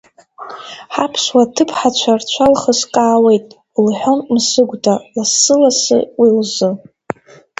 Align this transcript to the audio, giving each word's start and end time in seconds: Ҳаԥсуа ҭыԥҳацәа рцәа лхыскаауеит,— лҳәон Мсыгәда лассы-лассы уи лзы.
Ҳаԥсуа 0.93 1.43
ҭыԥҳацәа 1.55 2.13
рцәа 2.19 2.45
лхыскаауеит,— 2.53 3.47
лҳәон 3.83 4.19
Мсыгәда 4.33 4.95
лассы-лассы 5.17 5.97
уи 6.19 6.29
лзы. 6.37 6.69